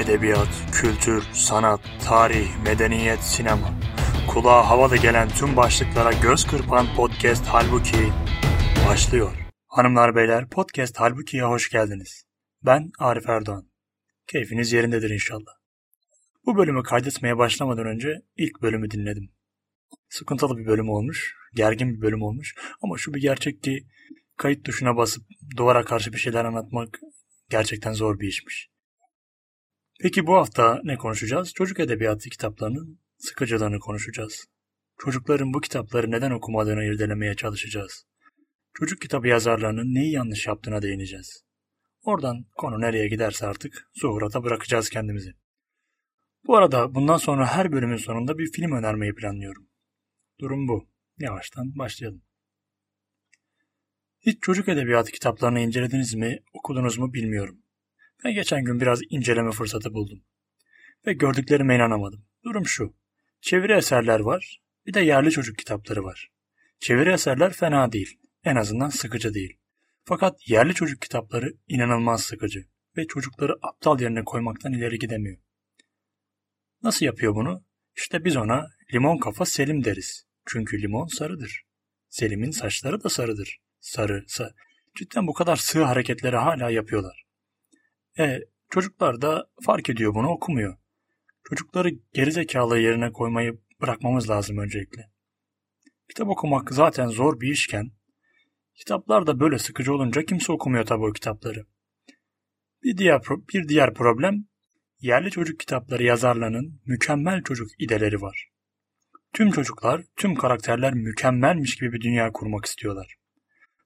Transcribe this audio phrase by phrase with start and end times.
[0.00, 3.70] edebiyat, kültür, sanat, tarih, medeniyet, sinema.
[4.28, 8.12] Kulağa havalı gelen tüm başlıklara göz kırpan podcast Halbuki
[8.88, 9.32] başlıyor.
[9.66, 12.24] Hanımlar beyler podcast Halbuki'ye hoş geldiniz.
[12.62, 13.70] Ben Arif Erdoğan.
[14.26, 15.52] Keyfiniz yerindedir inşallah.
[16.46, 19.32] Bu bölümü kaydetmeye başlamadan önce ilk bölümü dinledim.
[20.08, 23.86] Sıkıntılı bir bölüm olmuş, gergin bir bölüm olmuş ama şu bir gerçek ki
[24.36, 25.24] kayıt tuşuna basıp
[25.56, 27.00] duvara karşı bir şeyler anlatmak
[27.50, 28.70] gerçekten zor bir işmiş.
[30.02, 31.52] Peki bu hafta ne konuşacağız?
[31.52, 34.46] Çocuk edebiyatı kitaplarının sıkıcılığını konuşacağız.
[34.98, 38.06] Çocukların bu kitapları neden okumadığını irdelemeye çalışacağız.
[38.74, 41.44] Çocuk kitabı yazarlarının neyi yanlış yaptığına değineceğiz.
[42.02, 45.32] Oradan konu nereye giderse artık zuhurata bırakacağız kendimizi.
[46.46, 49.68] Bu arada bundan sonra her bölümün sonunda bir film önermeyi planlıyorum.
[50.40, 50.88] Durum bu.
[51.18, 52.22] Yavaştan başlayalım.
[54.20, 57.62] Hiç çocuk edebiyatı kitaplarını incelediniz mi, okudunuz mu bilmiyorum.
[58.24, 60.24] Ben geçen gün biraz inceleme fırsatı buldum.
[61.06, 62.26] Ve gördüklerime inanamadım.
[62.44, 62.94] Durum şu.
[63.40, 66.30] Çeviri eserler var, bir de yerli çocuk kitapları var.
[66.80, 68.18] Çeviri eserler fena değil.
[68.44, 69.58] En azından sıkıcı değil.
[70.04, 72.64] Fakat yerli çocuk kitapları inanılmaz sıkıcı
[72.96, 75.38] ve çocukları aptal yerine koymaktan ileri gidemiyor.
[76.82, 77.64] Nasıl yapıyor bunu?
[77.96, 80.26] İşte biz ona limon kafa Selim deriz.
[80.46, 81.62] Çünkü limon sarıdır.
[82.08, 83.60] Selim'in saçları da sarıdır.
[83.80, 84.54] Sarı, sarı.
[84.94, 87.29] Cidden bu kadar sığ hareketleri hala yapıyorlar.
[88.20, 88.40] E,
[88.70, 90.76] çocuklar da fark ediyor bunu okumuyor.
[91.44, 95.10] Çocukları gerizekalı yerine koymayı bırakmamız lazım öncelikle.
[96.08, 97.92] Kitap okumak zaten zor bir işken,
[98.74, 101.66] kitaplar da böyle sıkıcı olunca kimse okumuyor tabii o kitapları.
[102.82, 103.20] Bir diğer,
[103.54, 104.44] bir diğer problem,
[105.00, 108.48] yerli çocuk kitapları yazarlarının mükemmel çocuk ideleri var.
[109.32, 113.14] Tüm çocuklar, tüm karakterler mükemmelmiş gibi bir dünya kurmak istiyorlar.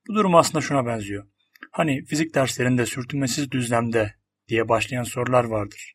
[0.08, 1.26] Bu durum aslında şuna benziyor.
[1.70, 4.14] Hani fizik derslerinde sürtünmesiz düzlemde
[4.48, 5.94] diye başlayan sorular vardır.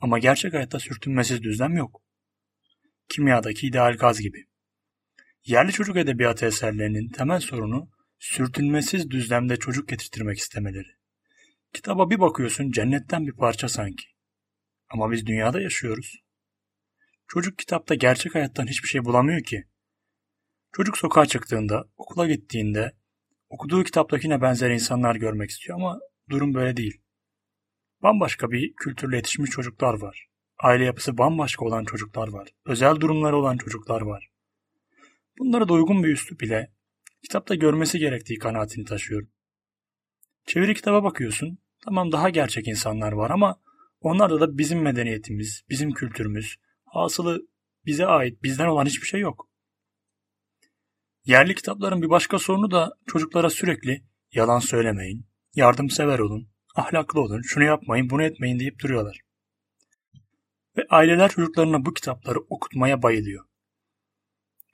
[0.00, 2.02] Ama gerçek hayatta sürtünmesiz düzlem yok.
[3.08, 4.46] Kimyadaki ideal gaz gibi.
[5.44, 10.88] Yerli çocuk edebiyatı eserlerinin temel sorunu sürtünmesiz düzlemde çocuk getirtmek istemeleri.
[11.72, 14.04] Kitaba bir bakıyorsun cennetten bir parça sanki.
[14.88, 16.22] Ama biz dünyada yaşıyoruz.
[17.28, 19.64] Çocuk kitapta gerçek hayattan hiçbir şey bulamıyor ki.
[20.72, 22.92] Çocuk sokağa çıktığında, okula gittiğinde
[23.48, 25.98] okuduğu kitaptakine benzer insanlar görmek istiyor ama
[26.30, 27.02] durum böyle değil.
[28.02, 30.26] Bambaşka bir kültürle yetişmiş çocuklar var.
[30.58, 32.48] Aile yapısı bambaşka olan çocuklar var.
[32.64, 34.30] Özel durumları olan çocuklar var.
[35.38, 36.72] Bunlara da uygun bir üslup ile
[37.22, 39.30] kitapta görmesi gerektiği kanaatini taşıyorum.
[40.46, 41.58] Çeviri kitaba bakıyorsun.
[41.84, 43.60] Tamam daha gerçek insanlar var ama
[44.00, 47.48] onlarda da bizim medeniyetimiz, bizim kültürümüz, hasılı
[47.86, 49.48] bize ait, bizden olan hiçbir şey yok.
[51.24, 57.64] Yerli kitapların bir başka sorunu da çocuklara sürekli yalan söylemeyin, yardımsever olun, ahlaklı olun, şunu
[57.64, 59.20] yapmayın, bunu etmeyin deyip duruyorlar.
[60.76, 63.44] Ve aileler çocuklarına bu kitapları okutmaya bayılıyor.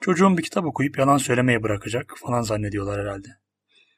[0.01, 3.27] Çocuğum bir kitap okuyup yalan söylemeye bırakacak falan zannediyorlar herhalde.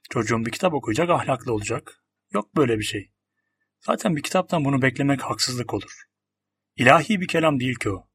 [0.09, 2.04] Çocuğum bir kitap okuyacak, ahlaklı olacak.
[2.34, 3.12] Yok böyle bir şey.
[3.80, 6.04] Zaten bir kitaptan bunu beklemek haksızlık olur.
[6.76, 8.08] İlahi bir kelam değil ki o.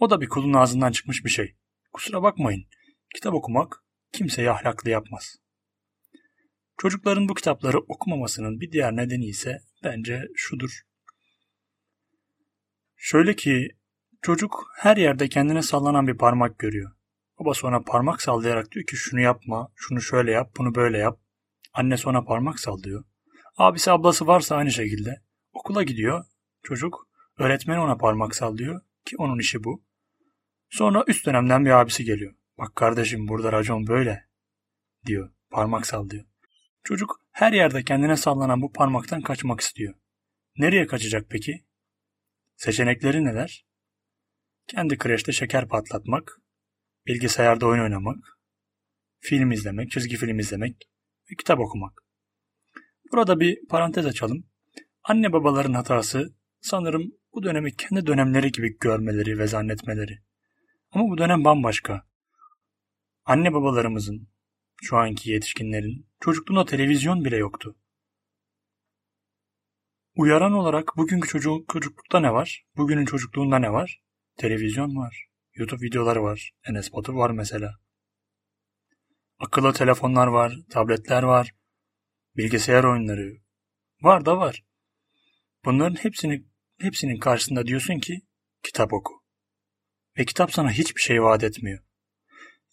[0.00, 1.56] O da bir kulun ağzından çıkmış bir şey.
[1.92, 2.64] Kusura bakmayın.
[3.14, 5.36] Kitap okumak kimseyi ahlaklı yapmaz.
[6.78, 10.80] Çocukların bu kitapları okumamasının bir diğer nedeni ise bence şudur.
[12.96, 13.68] Şöyle ki
[14.22, 16.90] çocuk her yerde kendine sallanan bir parmak görüyor.
[17.38, 21.20] Baba sonra parmak sallayarak diyor ki şunu yapma, şunu şöyle yap, bunu böyle yap.
[21.72, 23.04] Anne sonra parmak sallıyor.
[23.56, 25.22] Abisi ablası varsa aynı şekilde.
[25.52, 26.24] Okula gidiyor.
[26.62, 27.08] Çocuk
[27.38, 29.84] öğretmen ona parmak sallıyor ki onun işi bu.
[30.70, 32.34] Sonra üst dönemden bir abisi geliyor.
[32.58, 34.28] Bak kardeşim burada racon böyle
[35.06, 35.30] diyor.
[35.50, 36.27] Parmak sallıyor.
[36.88, 39.94] Çocuk her yerde kendine sallanan bu parmaktan kaçmak istiyor.
[40.56, 41.64] Nereye kaçacak peki?
[42.56, 43.66] Seçenekleri neler?
[44.66, 46.40] Kendi kreşte şeker patlatmak,
[47.06, 48.38] bilgisayarda oyun oynamak,
[49.18, 50.90] film izlemek, çizgi film izlemek
[51.30, 52.02] ve kitap okumak.
[53.12, 54.46] Burada bir parantez açalım.
[55.02, 60.18] Anne babaların hatası sanırım bu dönemi kendi dönemleri gibi görmeleri ve zannetmeleri.
[60.90, 62.06] Ama bu dönem bambaşka.
[63.24, 64.28] Anne babalarımızın,
[64.82, 67.76] şu anki yetişkinlerin çocukluğunda televizyon bile yoktu.
[70.16, 72.66] Uyaran olarak bugünkü çocuk, çocuklukta ne var?
[72.76, 74.02] Bugünün çocukluğunda ne var?
[74.36, 75.28] Televizyon var.
[75.54, 76.50] YouTube videoları var.
[76.64, 77.78] Enes Batur var mesela.
[79.38, 80.54] Akıllı telefonlar var.
[80.70, 81.54] Tabletler var.
[82.36, 83.36] Bilgisayar oyunları.
[84.02, 84.64] Var da var.
[85.64, 86.44] Bunların hepsini
[86.80, 88.20] hepsinin karşısında diyorsun ki
[88.62, 89.24] kitap oku.
[90.18, 91.87] Ve kitap sana hiçbir şey vaat etmiyor.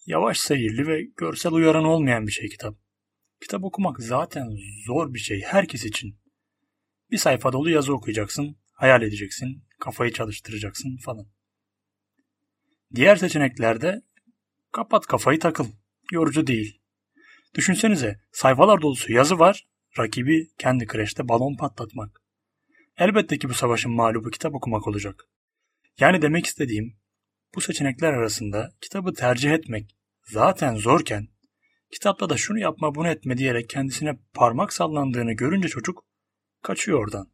[0.06, 2.76] Yavaş seyirli ve görsel uyaran olmayan bir şey kitap.
[3.40, 4.48] Kitap okumak zaten
[4.86, 6.18] zor bir şey herkes için.
[7.10, 11.26] Bir sayfa dolu yazı okuyacaksın, hayal edeceksin, kafayı çalıştıracaksın falan.
[12.94, 14.02] Diğer seçeneklerde
[14.72, 15.66] kapat kafayı takıl.
[16.12, 16.80] Yorucu değil.
[17.54, 19.66] Düşünsenize sayfalar dolusu yazı var,
[19.98, 22.22] rakibi kendi kreşte balon patlatmak.
[22.98, 25.24] Elbette ki bu savaşın mağlubu kitap okumak olacak.
[26.00, 26.96] Yani demek istediğim
[27.54, 29.95] bu seçenekler arasında kitabı tercih etmek
[30.26, 31.28] zaten zorken
[31.90, 36.04] kitapta da şunu yapma bunu etme diyerek kendisine parmak sallandığını görünce çocuk
[36.62, 37.32] kaçıyor oradan.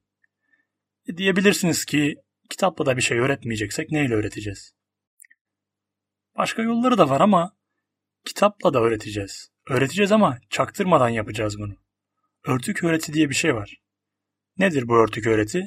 [1.08, 2.16] E diyebilirsiniz ki
[2.50, 4.74] kitapla da bir şey öğretmeyeceksek neyle öğreteceğiz?
[6.36, 7.56] Başka yolları da var ama
[8.24, 9.52] kitapla da öğreteceğiz.
[9.68, 11.76] Öğreteceğiz ama çaktırmadan yapacağız bunu.
[12.44, 13.82] Örtük öğreti diye bir şey var.
[14.56, 15.64] Nedir bu örtük öğreti?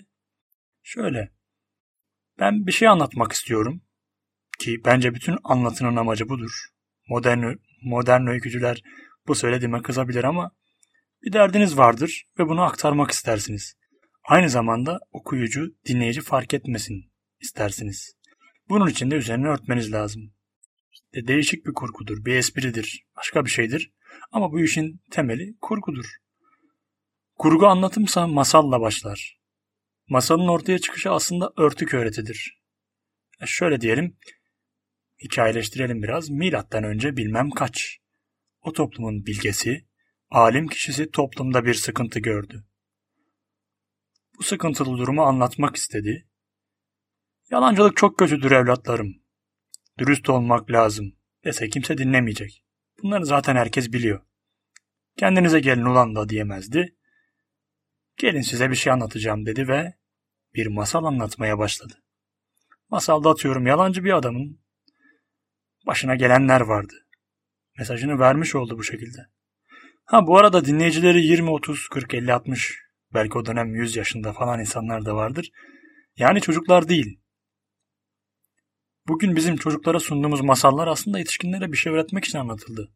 [0.83, 1.31] Şöyle.
[2.39, 3.81] Ben bir şey anlatmak istiyorum
[4.59, 6.74] ki bence bütün anlatının amacı budur.
[7.07, 8.83] Modern modern öykücüler
[9.27, 10.51] bu söylediğime kızabilir ama
[11.23, 13.75] bir derdiniz vardır ve bunu aktarmak istersiniz.
[14.23, 17.11] Aynı zamanda okuyucu, dinleyici fark etmesin
[17.41, 18.15] istersiniz.
[18.69, 20.33] Bunun için de üzerine örtmeniz lazım.
[20.91, 23.93] İşte değişik bir kurgudur, bir espridir, başka bir şeydir.
[24.31, 26.05] Ama bu işin temeli kurgudur.
[27.35, 29.39] Kurgu anlatımsa masalla başlar.
[30.09, 32.61] Masalın ortaya çıkışı aslında örtük öğretidir.
[33.41, 34.17] E şöyle diyelim,
[35.25, 36.29] hikayeleştirelim biraz.
[36.29, 37.99] Milattan önce bilmem kaç.
[38.61, 39.85] O toplumun bilgesi,
[40.29, 42.65] alim kişisi toplumda bir sıkıntı gördü.
[44.39, 46.27] Bu sıkıntılı durumu anlatmak istedi.
[47.51, 49.15] Yalancılık çok kötüdür evlatlarım.
[49.99, 52.63] Dürüst olmak lazım dese kimse dinlemeyecek.
[53.03, 54.21] Bunları zaten herkes biliyor.
[55.17, 56.95] Kendinize gelin ulan da diyemezdi.
[58.17, 59.93] Gelin size bir şey anlatacağım dedi ve
[60.53, 61.93] bir masal anlatmaya başladı.
[62.89, 64.64] Masalda atıyorum yalancı bir adamın
[65.85, 66.93] başına gelenler vardı.
[67.77, 69.25] Mesajını vermiş oldu bu şekilde.
[70.05, 72.79] Ha bu arada dinleyicileri 20, 30, 40, 50, 60
[73.13, 75.51] belki o dönem 100 yaşında falan insanlar da vardır.
[76.17, 77.19] Yani çocuklar değil.
[79.07, 82.91] Bugün bizim çocuklara sunduğumuz masallar aslında yetişkinlere bir şey öğretmek için anlatıldı.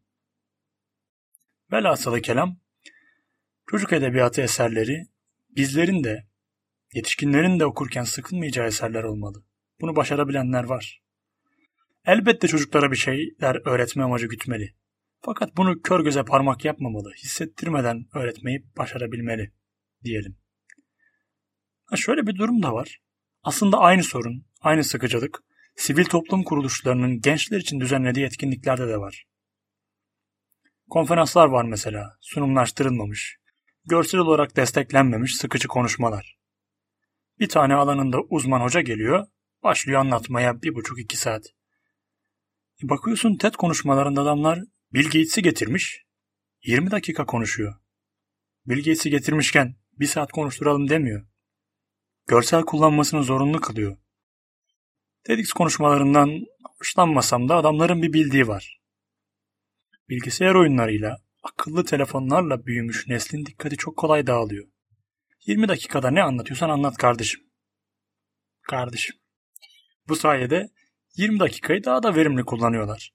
[1.71, 2.57] Velhasılı kelam,
[3.71, 5.07] çocuk edebiyatı eserleri
[5.55, 6.27] bizlerin de,
[6.93, 9.43] yetişkinlerin de okurken sıkılmayacağı eserler olmalı.
[9.81, 11.01] Bunu başarabilenler var.
[12.09, 14.75] Elbette çocuklara bir şeyler öğretme amacı gütmeli.
[15.21, 19.51] Fakat bunu kör göze parmak yapmamalı, hissettirmeden öğretmeyi başarabilmeli
[20.03, 20.37] diyelim.
[21.85, 23.01] Ha şöyle bir durum da var.
[23.43, 25.43] Aslında aynı sorun, aynı sıkıcılık
[25.75, 29.25] sivil toplum kuruluşlarının gençler için düzenlediği etkinliklerde de var.
[30.89, 33.37] Konferanslar var mesela, sunumlaştırılmamış,
[33.85, 36.37] görsel olarak desteklenmemiş sıkıcı konuşmalar.
[37.39, 39.27] Bir tane alanında uzman hoca geliyor,
[39.63, 41.58] başlıyor anlatmaya bir buçuk iki saat.
[42.83, 44.59] Bakıyorsun TED konuşmalarında adamlar
[44.93, 46.05] Bill Gates'i getirmiş,
[46.63, 47.75] 20 dakika konuşuyor.
[48.65, 51.27] Bill Gates'i getirmişken bir saat konuşturalım demiyor.
[52.27, 53.97] Görsel kullanmasını zorunlu kılıyor.
[55.23, 56.45] TEDx konuşmalarından
[56.77, 58.79] hoşlanmasam da adamların bir bildiği var.
[60.09, 64.67] Bilgisayar oyunlarıyla, akıllı telefonlarla büyümüş neslin dikkati çok kolay dağılıyor.
[65.45, 67.41] 20 dakikada ne anlatıyorsan anlat kardeşim.
[68.61, 69.15] Kardeşim.
[70.07, 70.69] Bu sayede
[71.15, 73.13] 20 dakikayı daha da verimli kullanıyorlar.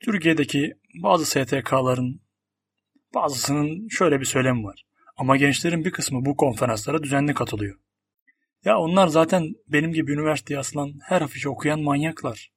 [0.00, 2.22] Türkiye'deki bazı STK'ların
[3.14, 4.84] bazısının şöyle bir söylemi var.
[5.16, 7.78] Ama gençlerin bir kısmı bu konferanslara düzenli katılıyor.
[8.64, 12.52] Ya onlar zaten benim gibi üniversiteye asılan her afişi okuyan manyaklar.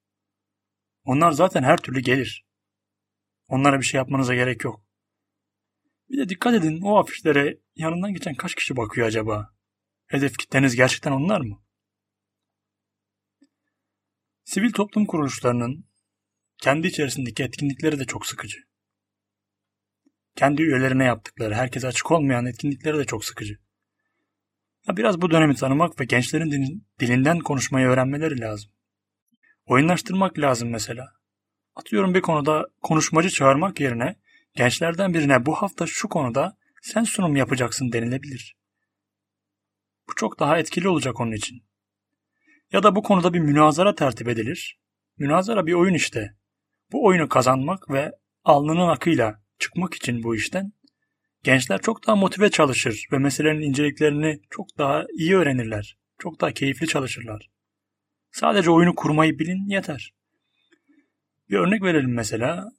[1.04, 2.46] Onlar zaten her türlü gelir.
[3.48, 4.86] Onlara bir şey yapmanıza gerek yok.
[6.10, 9.56] Bir de dikkat edin o afişlere yanından geçen kaç kişi bakıyor acaba?
[10.08, 11.65] Hedef kitleniz gerçekten onlar mı?
[14.46, 15.86] Sivil toplum kuruluşlarının
[16.58, 18.58] kendi içerisindeki etkinlikleri de çok sıkıcı.
[20.36, 23.60] Kendi üyelerine yaptıkları, herkese açık olmayan etkinlikleri de çok sıkıcı.
[24.88, 28.72] Ya biraz bu dönemi tanımak ve gençlerin dilinden konuşmayı öğrenmeleri lazım.
[29.66, 31.14] Oyunlaştırmak lazım mesela.
[31.76, 34.16] Atıyorum bir konuda konuşmacı çağırmak yerine
[34.56, 38.58] gençlerden birine bu hafta şu konuda sen sunum yapacaksın denilebilir.
[40.10, 41.65] Bu çok daha etkili olacak onun için.
[42.72, 44.80] Ya da bu konuda bir münazara tertip edilir.
[45.18, 46.36] Münazara bir oyun işte.
[46.92, 48.12] Bu oyunu kazanmak ve
[48.44, 50.74] alnının akıyla çıkmak için bu işten
[51.44, 55.98] gençler çok daha motive çalışır ve meselelerin inceliklerini çok daha iyi öğrenirler.
[56.20, 57.50] Çok daha keyifli çalışırlar.
[58.32, 60.14] Sadece oyunu kurmayı bilin yeter.
[61.50, 62.72] Bir örnek verelim mesela.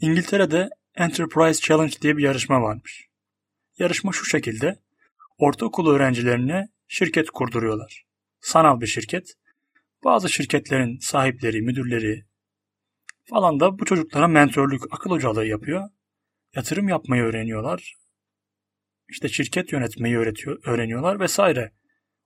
[0.00, 3.08] İngiltere'de Enterprise Challenge diye bir yarışma varmış.
[3.78, 4.78] Yarışma şu şekilde.
[5.38, 8.07] Ortaokul öğrencilerine şirket kurduruyorlar.
[8.40, 9.34] Sanal bir şirket.
[10.04, 12.24] Bazı şirketlerin sahipleri, müdürleri
[13.24, 15.88] falan da bu çocuklara mentorluk, akıl hocalığı yapıyor
[16.54, 17.94] yatırım yapmayı öğreniyorlar.
[19.08, 21.72] İşte şirket yönetmeyi öğretiyor, öğreniyorlar vesaire.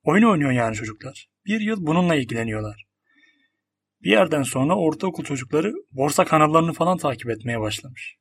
[0.03, 1.29] Oyun oynuyor yani çocuklar.
[1.47, 2.85] Bir yıl bununla ilgileniyorlar.
[4.03, 8.17] Bir yerden sonra ortaokul çocukları borsa kanallarını falan takip etmeye başlamış.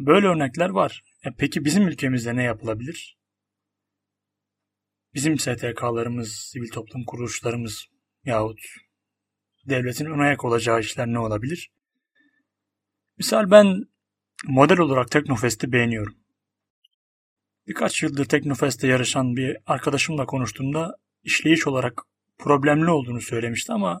[0.00, 1.02] Böyle örnekler var.
[1.24, 3.19] E peki bizim ülkemizde ne yapılabilir?
[5.14, 7.86] Bizim STK'larımız, sivil toplum kuruluşlarımız
[8.24, 8.60] yahut
[9.68, 11.70] devletin ön ayak olacağı işler ne olabilir?
[13.18, 13.84] Misal ben
[14.44, 16.14] model olarak Teknofest'i beğeniyorum.
[17.66, 22.02] Birkaç yıldır Teknofest'te yarışan bir arkadaşımla konuştuğumda işleyiş olarak
[22.38, 24.00] problemli olduğunu söylemişti ama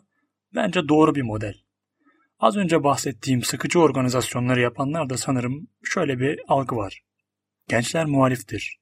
[0.54, 1.54] bence doğru bir model.
[2.38, 7.00] Az önce bahsettiğim sıkıcı organizasyonları yapanlar da sanırım şöyle bir algı var.
[7.68, 8.80] Gençler muhaliftir.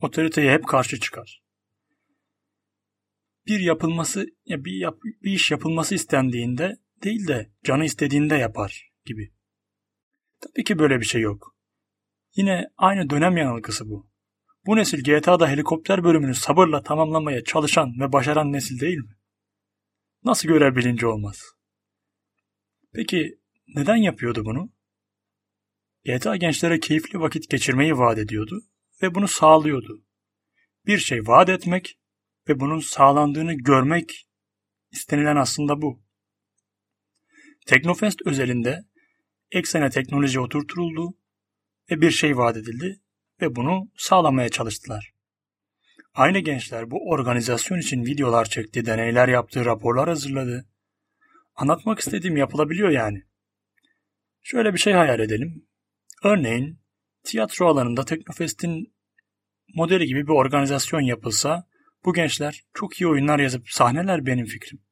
[0.00, 1.45] Otoriteye hep karşı çıkar.
[3.46, 9.32] Bir yapılması, ya bir, yap, bir iş yapılması istendiğinde değil de canı istediğinde yapar gibi.
[10.40, 11.56] Tabii ki böyle bir şey yok.
[12.36, 14.10] Yine aynı dönem yanılgısı bu.
[14.66, 19.16] Bu nesil GTA'da helikopter bölümünü sabırla tamamlamaya çalışan ve başaran nesil değil mi?
[20.24, 21.42] Nasıl görev bilinci olmaz?
[22.92, 23.38] Peki
[23.76, 24.72] neden yapıyordu bunu?
[26.04, 28.62] GTA gençlere keyifli vakit geçirmeyi vaat ediyordu
[29.02, 30.04] ve bunu sağlıyordu.
[30.86, 31.98] Bir şey vaat etmek
[32.48, 34.28] ve bunun sağlandığını görmek
[34.90, 36.02] istenilen aslında bu.
[37.66, 38.84] Teknofest özelinde
[39.50, 41.14] eksene teknoloji oturtuldu
[41.90, 43.00] ve bir şey vaat edildi
[43.40, 45.12] ve bunu sağlamaya çalıştılar.
[46.14, 50.68] Aynı gençler bu organizasyon için videolar çekti, deneyler yaptı, raporlar hazırladı.
[51.54, 53.22] Anlatmak istediğim yapılabiliyor yani.
[54.42, 55.66] Şöyle bir şey hayal edelim.
[56.24, 56.80] Örneğin
[57.24, 58.94] tiyatro alanında Teknofest'in
[59.74, 61.66] modeli gibi bir organizasyon yapılsa
[62.06, 64.82] bu gençler çok iyi oyunlar yazıp sahneler benim fikrim.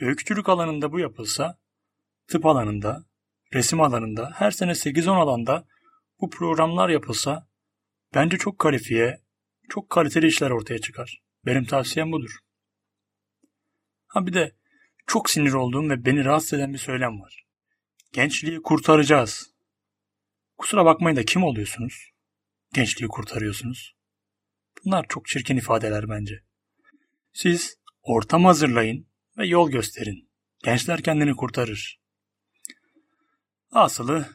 [0.00, 1.58] Öykücülük alanında bu yapılsa,
[2.26, 3.04] tıp alanında,
[3.54, 5.68] resim alanında, her sene 8-10 alanda
[6.20, 7.48] bu programlar yapılsa
[8.14, 9.20] bence çok kalifiye,
[9.68, 11.22] çok kaliteli işler ortaya çıkar.
[11.46, 12.38] Benim tavsiyem budur.
[14.06, 14.56] Ha bir de
[15.06, 17.46] çok sinir olduğum ve beni rahatsız eden bir söylem var.
[18.12, 19.54] Gençliği kurtaracağız.
[20.58, 22.10] Kusura bakmayın da kim oluyorsunuz?
[22.74, 23.93] Gençliği kurtarıyorsunuz.
[24.84, 26.40] Bunlar çok çirkin ifadeler bence.
[27.32, 29.06] Siz ortam hazırlayın
[29.38, 30.28] ve yol gösterin.
[30.64, 32.00] Gençler kendini kurtarır.
[33.70, 34.28] Asılı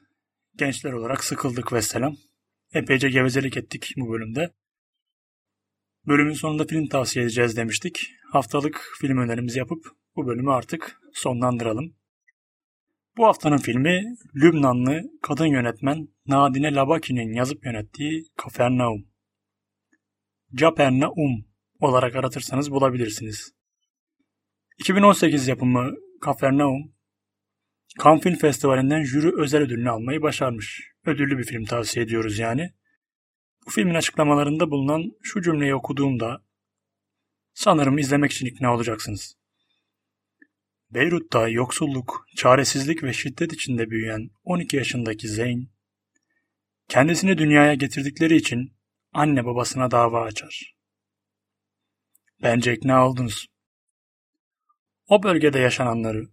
[0.56, 2.16] gençler olarak sıkıldık ve selam.
[2.74, 4.54] Epeyce gevezelik ettik bu bölümde.
[6.08, 8.10] Bölümün sonunda film tavsiye edeceğiz demiştik.
[8.32, 11.96] Haftalık film önerimizi yapıp bu bölümü artık sonlandıralım.
[13.18, 19.09] Bu haftanın filmi Lübnanlı kadın yönetmen Nadine Labaki'nin yazıp yönettiği Kafernaum.
[20.56, 21.46] Capernaum
[21.80, 23.54] olarak aratırsanız bulabilirsiniz.
[24.78, 26.94] 2018 yapımı Kafernaum,
[28.04, 30.92] Cannes Film Festivali'nden jüri özel ödülünü almayı başarmış.
[31.06, 32.74] Ödüllü bir film tavsiye ediyoruz yani.
[33.66, 36.44] Bu filmin açıklamalarında bulunan şu cümleyi okuduğumda
[37.54, 39.36] sanırım izlemek için ikna olacaksınız.
[40.92, 45.70] Beyrut'ta yoksulluk, çaresizlik ve şiddet içinde büyüyen 12 yaşındaki Zeyn,
[46.88, 48.79] kendisini dünyaya getirdikleri için
[49.14, 50.76] anne babasına dava açar.
[52.42, 53.48] Bence ikna oldunuz.
[55.08, 56.24] O bölgede yaşananları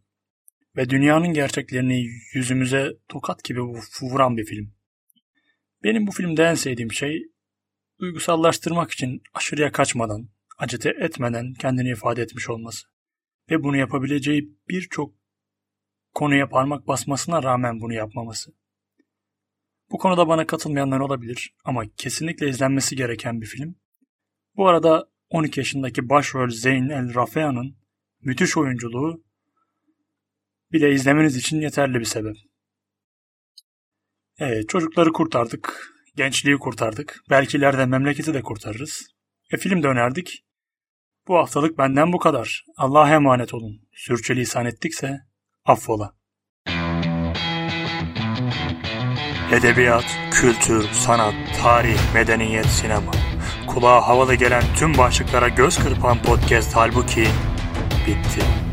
[0.76, 3.60] ve dünyanın gerçeklerini yüzümüze tokat gibi
[4.02, 4.74] vuran bir film.
[5.82, 7.22] Benim bu filmde en sevdiğim şey
[8.00, 10.28] duygusallaştırmak için aşırıya kaçmadan,
[10.58, 12.88] acete etmeden kendini ifade etmiş olması.
[13.50, 15.14] Ve bunu yapabileceği birçok
[16.14, 18.52] konuya parmak basmasına rağmen bunu yapmaması.
[19.90, 23.76] Bu konuda bana katılmayanlar olabilir ama kesinlikle izlenmesi gereken bir film.
[24.56, 27.76] Bu arada 12 yaşındaki başrol Zeyn El Rafea'nın
[28.20, 29.24] müthiş oyunculuğu
[30.72, 32.36] bile izlemeniz için yeterli bir sebep.
[34.38, 39.06] Evet, çocukları kurtardık, gençliği kurtardık, belki ileride memleketi de kurtarırız.
[39.52, 40.44] E film de önerdik.
[41.28, 42.64] Bu haftalık benden bu kadar.
[42.76, 43.88] Allah'a emanet olun.
[43.92, 45.20] Sürçülisan ettikse
[45.64, 46.16] affola.
[49.52, 53.12] Edebiyat, kültür, sanat, tarih, medeniyet, sinema.
[53.66, 57.26] Kulağa havalı gelen tüm başlıklara göz kırpan podcast halbuki
[58.06, 58.65] bitti.